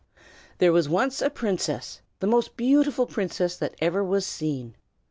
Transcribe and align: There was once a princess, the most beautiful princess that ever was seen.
There 0.57 0.71
was 0.73 0.89
once 0.89 1.21
a 1.21 1.29
princess, 1.29 2.01
the 2.21 2.25
most 2.25 2.57
beautiful 2.57 3.05
princess 3.05 3.55
that 3.57 3.75
ever 3.79 4.03
was 4.03 4.25
seen. 4.25 4.73